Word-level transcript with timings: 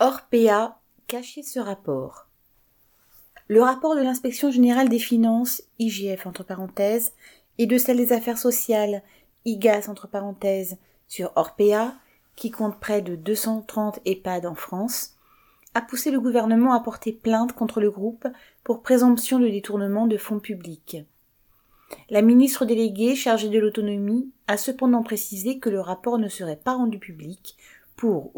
Orpea 0.00 0.80
cachait 1.06 1.44
ce 1.44 1.60
rapport. 1.60 2.26
Le 3.46 3.62
rapport 3.62 3.94
de 3.94 4.00
l'inspection 4.00 4.50
générale 4.50 4.88
des 4.88 4.98
finances, 4.98 5.62
IGF 5.78 6.26
entre 6.26 6.42
parenthèses, 6.42 7.12
et 7.58 7.66
de 7.66 7.78
celle 7.78 7.98
des 7.98 8.12
affaires 8.12 8.38
sociales, 8.38 9.04
IGAS 9.44 9.86
entre 9.88 10.08
parenthèses, 10.08 10.78
sur 11.06 11.30
Orpea, 11.36 11.94
qui 12.34 12.50
compte 12.50 12.80
près 12.80 13.02
de 13.02 13.14
230 13.14 14.00
EHPAD 14.04 14.46
en 14.46 14.56
France, 14.56 15.14
a 15.74 15.80
poussé 15.80 16.10
le 16.10 16.20
gouvernement 16.20 16.72
à 16.72 16.80
porter 16.80 17.12
plainte 17.12 17.52
contre 17.52 17.80
le 17.80 17.92
groupe 17.92 18.26
pour 18.64 18.82
présomption 18.82 19.38
de 19.38 19.48
détournement 19.48 20.08
de 20.08 20.16
fonds 20.16 20.40
publics. 20.40 20.96
La 22.10 22.22
ministre 22.22 22.64
déléguée 22.64 23.14
chargée 23.14 23.48
de 23.48 23.60
l'autonomie 23.60 24.32
a 24.48 24.56
cependant 24.56 25.04
précisé 25.04 25.60
que 25.60 25.70
le 25.70 25.80
rapport 25.80 26.18
ne 26.18 26.28
serait 26.28 26.56
pas 26.56 26.74
rendu 26.74 26.98
public 26.98 27.56
pour, 28.04 28.32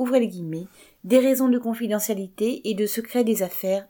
des 1.02 1.18
raisons 1.18 1.48
de 1.48 1.58
confidentialité 1.58 2.68
et 2.70 2.74
de 2.74 2.86
secret 2.86 3.24
des 3.24 3.42
affaires, 3.42 3.88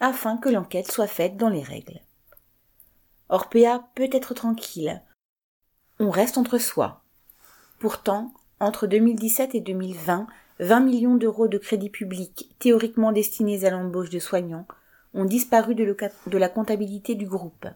afin 0.00 0.38
que 0.38 0.48
l'enquête 0.48 0.90
soit 0.90 1.06
faite 1.06 1.36
dans 1.36 1.50
les 1.50 1.62
règles. 1.62 2.00
Orpea 3.28 3.84
peut 3.94 4.08
être 4.10 4.32
tranquille. 4.32 5.02
On 5.98 6.08
reste 6.08 6.38
entre 6.38 6.56
soi. 6.56 7.02
Pourtant, 7.78 8.32
entre 8.60 8.86
2017 8.86 9.54
et 9.56 9.60
2020, 9.60 10.26
20 10.60 10.80
millions 10.80 11.16
d'euros 11.16 11.48
de 11.48 11.58
crédits 11.58 11.90
publics 11.90 12.48
théoriquement 12.58 13.12
destinés 13.12 13.66
à 13.66 13.70
l'embauche 13.70 14.08
de 14.08 14.20
soignants 14.20 14.66
ont 15.12 15.26
disparu 15.26 15.74
de, 15.74 16.38
la 16.38 16.48
comptabilité 16.48 17.14
du 17.14 17.26
groupe. 17.26 17.66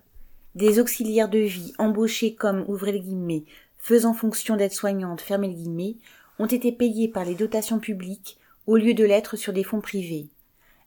Des 0.55 0.79
auxiliaires 0.79 1.29
de 1.29 1.41
vie 1.41 1.75
embauchés 1.77 2.35
comme, 2.35 2.65
ouvrez 2.69 2.99
guillemets, 3.01 3.45
faisant 3.77 4.15
fonction 4.15 4.57
d'aide-soignante, 4.57 5.21
fermez 5.21 5.49
les 5.49 5.55
guillemets, 5.55 5.97
ont 6.39 6.47
été 6.47 6.73
payés 6.73 7.09
par 7.09 7.25
les 7.25 7.35
dotations 7.35 7.79
publiques 7.79 8.39
au 8.67 8.77
lieu 8.77 8.95
de 8.95 9.05
l'être 9.05 9.37
sur 9.37 9.53
des 9.53 9.65
fonds 9.65 9.81
privés. 9.81 10.29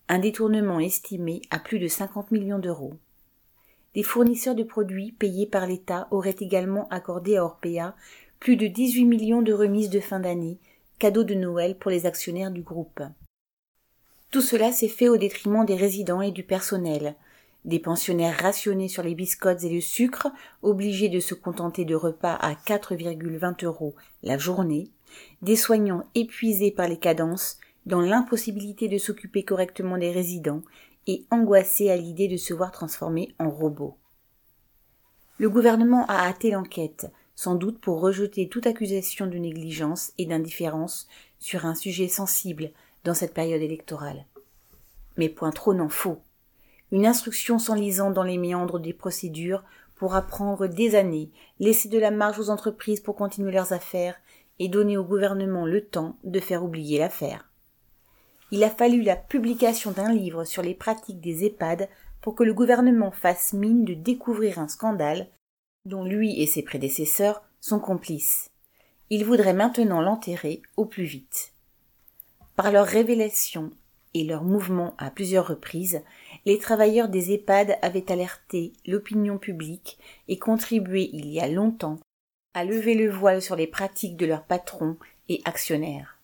Un 0.08 0.20
détournement 0.20 0.80
estimé 0.80 1.42
à 1.50 1.60
plus 1.60 1.80
de 1.80 1.88
50 1.88 2.32
millions 2.32 2.60
d'euros. 2.60 2.94
Des 3.94 4.04
fournisseurs 4.04 4.56
de 4.56 4.64
produits 4.64 5.12
payés 5.12 5.48
par 5.48 5.68
l'État 5.68 6.08
auraient 6.12 6.36
également 6.40 6.88
accordé 6.90 7.38
à 7.38 7.44
Orpea 7.44 7.94
plus 8.40 8.56
de 8.56 8.68
18 8.68 9.06
millions 9.06 9.42
de 9.42 9.54
remises 9.54 9.90
de 9.90 10.00
fin 10.00 10.20
d'année, 10.20 10.58
cadeaux 11.00 11.24
de 11.24 11.36
Noël 11.36 11.76
pour 11.78 11.92
les 11.92 12.06
actionnaires 12.06 12.52
du 12.52 12.62
groupe. 12.62 13.02
Tout 14.32 14.42
cela 14.42 14.72
s'est 14.72 14.88
fait 14.88 15.10
au 15.10 15.18
détriment 15.18 15.66
des 15.66 15.76
résidents 15.76 16.22
et 16.22 16.32
du 16.32 16.44
personnel, 16.44 17.16
des 17.66 17.80
pensionnaires 17.80 18.40
rationnés 18.40 18.88
sur 18.88 19.04
les 19.04 19.14
biscottes 19.14 19.64
et 19.64 19.70
le 19.70 19.82
sucre, 19.82 20.28
obligés 20.64 21.10
de 21.10 21.20
se 21.20 21.34
contenter 21.34 21.86
de 21.86 21.96
repas 21.96 22.34
à 22.34 22.54
4,20 22.54 23.66
euros 23.66 23.94
la 24.24 24.38
journée, 24.38 24.90
des 25.42 25.56
soignants 25.56 26.06
épuisés 26.16 26.72
par 26.72 26.88
les 26.88 26.98
cadences, 26.98 27.58
dans 27.86 28.02
l'impossibilité 28.02 28.88
de 28.88 28.98
s'occuper 28.98 29.44
correctement 29.44 29.98
des 29.98 30.12
résidents 30.12 30.62
et 31.08 31.26
angoissés 31.32 31.90
à 31.90 31.98
l'idée 31.98 32.28
de 32.28 32.38
se 32.38 32.54
voir 32.54 32.72
transformés 32.72 33.34
en 33.40 33.50
robots. 33.50 33.98
Le 35.40 35.50
gouvernement 35.50 36.06
a 36.06 36.28
hâté 36.28 36.52
l'enquête, 36.52 37.12
sans 37.36 37.56
doute 37.56 37.80
pour 37.80 38.02
rejeter 38.02 38.48
toute 38.48 38.68
accusation 38.68 39.26
de 39.26 39.38
négligence 39.38 40.12
et 40.20 40.28
d'indifférence 40.28 41.08
sur 41.40 41.66
un 41.66 41.74
sujet 41.74 42.08
sensible 42.08 42.72
dans 43.04 43.16
cette 43.16 43.34
période 43.34 43.62
électorale. 43.62 44.26
Mais 45.18 45.30
point 45.30 45.52
trop 45.52 45.74
n'en 45.74 45.90
faut. 45.90 46.20
Une 46.92 47.08
instruction 47.08 47.58
s'enlisant 47.58 48.12
dans 48.12 48.24
les 48.24 48.38
méandres 48.38 48.80
des 48.80 48.94
procédures 48.94 49.64
pourra 49.96 50.22
prendre 50.22 50.68
des 50.68 50.96
années, 50.96 51.32
laisser 51.60 51.90
de 51.90 51.98
la 51.98 52.12
marge 52.12 52.40
aux 52.40 52.50
entreprises 52.50 53.00
pour 53.00 53.16
continuer 53.16 53.52
leurs 53.52 53.74
affaires 53.74 54.20
et 54.62 54.68
donner 54.68 54.96
au 54.96 55.04
gouvernement 55.04 55.66
le 55.66 55.84
temps 55.84 56.18
de 56.24 56.40
faire 56.40 56.64
oublier 56.64 57.00
l'affaire. 57.00 57.50
Il 58.52 58.64
a 58.64 58.70
fallu 58.70 59.02
la 59.02 59.16
publication 59.16 59.90
d'un 59.90 60.14
livre 60.14 60.44
sur 60.44 60.62
les 60.62 60.76
pratiques 60.76 61.20
des 61.20 61.46
EHPAD 61.46 61.90
pour 62.22 62.36
que 62.36 62.44
le 62.44 62.54
gouvernement 62.54 63.10
fasse 63.10 63.54
mine 63.54 63.86
de 63.86 63.96
découvrir 63.96 64.60
un 64.60 64.68
scandale 64.68 65.26
dont 65.86 66.04
lui 66.04 66.40
et 66.40 66.46
ses 66.46 66.62
prédécesseurs 66.62 67.42
sont 67.60 67.80
complices. 67.80 68.52
Il 69.10 69.26
voudrait 69.26 69.56
maintenant 69.56 70.00
l'enterrer 70.00 70.62
au 70.78 70.86
plus 70.86 71.06
vite. 71.06 71.54
Par 72.56 72.72
leurs 72.72 72.86
révélations 72.86 73.72
et 74.14 74.26
leurs 74.26 74.44
mouvements 74.44 74.94
à 75.00 75.10
plusieurs 75.10 75.48
reprises, 75.48 76.04
les 76.46 76.60
travailleurs 76.60 77.10
des 77.10 77.32
EHPAD 77.34 77.80
avaient 77.82 78.12
alerté 78.12 78.74
l'opinion 78.86 79.40
publique 79.40 79.98
et 80.28 80.38
contribué 80.38 81.10
il 81.14 81.26
y 81.26 81.40
a 81.40 81.48
longtemps 81.48 81.98
à 82.54 82.66
lever 82.66 82.96
le 82.96 83.10
voile 83.10 83.42
sur 83.42 83.56
les 83.56 83.68
pratiques 83.68 84.18
de 84.18 84.26
leurs 84.26 84.44
patrons 84.44 84.98
et 85.30 85.42
actionnaires. 85.46 86.18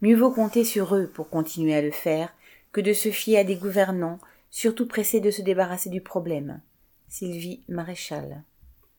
Mieux 0.00 0.16
vaut 0.16 0.30
compter 0.30 0.64
sur 0.64 0.94
eux 0.94 1.08
pour 1.08 1.28
continuer 1.28 1.74
à 1.74 1.82
le 1.82 1.90
faire 1.90 2.34
que 2.72 2.80
de 2.80 2.92
se 2.92 3.10
fier 3.10 3.38
à 3.38 3.44
des 3.44 3.56
gouvernants 3.56 4.18
surtout 4.50 4.86
pressés 4.86 5.20
de 5.20 5.30
se 5.30 5.42
débarrasser 5.42 5.90
du 5.90 6.00
problème. 6.00 6.60
Sylvie 7.08 7.62
Maréchal. 7.68 8.44